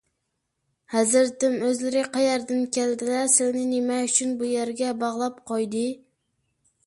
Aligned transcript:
ھەزرىتىم، 0.93 1.57
ئۆزلىرى 1.65 2.01
قەيەردىن 2.15 2.63
كەلدىلە؟ 2.79 3.19
سىلىنى 3.35 3.67
نېمە 3.75 3.99
ئۈچۈن 4.07 4.33
بۇ 4.39 4.49
يەرگە 4.53 4.95
باغلاپ 5.03 5.37
قويدى؟ 5.53 5.85